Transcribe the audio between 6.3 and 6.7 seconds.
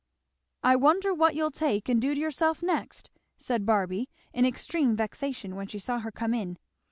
in.